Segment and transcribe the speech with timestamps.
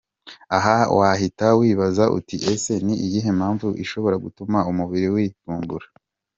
[0.57, 5.87] Aha wahita wibaza uti ese ni iyihe mpamvu ishobora gutuma umubiri wivumbura?.